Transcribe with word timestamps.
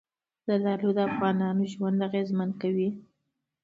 زردالو 0.45 0.89
د 0.97 0.99
افغانانو 1.09 1.63
ژوند 1.73 1.99
اغېزمن 2.07 2.49
کوي. 2.61 2.89